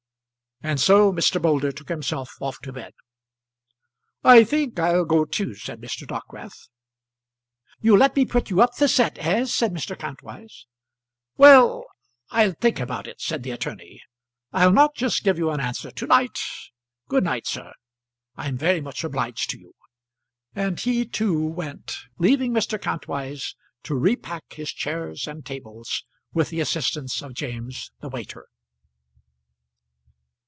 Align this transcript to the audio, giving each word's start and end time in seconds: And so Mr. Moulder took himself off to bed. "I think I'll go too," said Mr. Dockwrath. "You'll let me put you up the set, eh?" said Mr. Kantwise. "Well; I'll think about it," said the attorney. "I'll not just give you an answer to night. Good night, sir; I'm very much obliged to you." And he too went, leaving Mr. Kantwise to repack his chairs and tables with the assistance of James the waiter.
And 0.63 0.79
so 0.79 1.11
Mr. 1.11 1.41
Moulder 1.41 1.71
took 1.71 1.89
himself 1.89 2.35
off 2.39 2.59
to 2.59 2.71
bed. 2.71 2.93
"I 4.23 4.43
think 4.43 4.77
I'll 4.77 5.05
go 5.05 5.25
too," 5.25 5.55
said 5.55 5.81
Mr. 5.81 6.05
Dockwrath. 6.05 6.67
"You'll 7.79 7.97
let 7.97 8.15
me 8.15 8.25
put 8.25 8.51
you 8.51 8.61
up 8.61 8.75
the 8.75 8.87
set, 8.87 9.17
eh?" 9.17 9.45
said 9.45 9.73
Mr. 9.73 9.97
Kantwise. 9.97 10.67
"Well; 11.35 11.85
I'll 12.29 12.51
think 12.51 12.79
about 12.79 13.07
it," 13.07 13.19
said 13.19 13.41
the 13.41 13.49
attorney. 13.49 14.03
"I'll 14.53 14.71
not 14.71 14.93
just 14.93 15.23
give 15.23 15.39
you 15.39 15.49
an 15.49 15.59
answer 15.59 15.89
to 15.89 16.05
night. 16.05 16.37
Good 17.07 17.23
night, 17.23 17.47
sir; 17.47 17.73
I'm 18.37 18.55
very 18.55 18.81
much 18.81 19.03
obliged 19.03 19.49
to 19.49 19.59
you." 19.59 19.73
And 20.53 20.79
he 20.79 21.05
too 21.07 21.43
went, 21.43 21.97
leaving 22.19 22.53
Mr. 22.53 22.79
Kantwise 22.79 23.55
to 23.81 23.95
repack 23.95 24.53
his 24.53 24.71
chairs 24.71 25.27
and 25.27 25.43
tables 25.43 26.05
with 26.35 26.49
the 26.51 26.59
assistance 26.61 27.23
of 27.23 27.33
James 27.33 27.89
the 28.01 28.09
waiter. 28.09 28.45